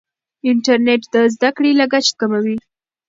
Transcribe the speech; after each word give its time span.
انټرنیټ 0.49 1.01
د 1.13 1.15
زده 1.33 1.49
کړې 1.57 1.71
لګښت 1.79 2.13
کموي. 2.19 2.57